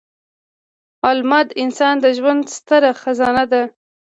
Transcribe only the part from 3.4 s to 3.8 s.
ده.